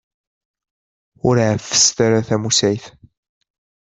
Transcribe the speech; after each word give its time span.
Ur 1.27 1.35
ɛeffset 1.49 1.97
ara 2.05 2.27
tamusayt. 2.27 2.85